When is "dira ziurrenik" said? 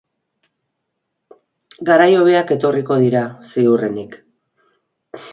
3.03-4.17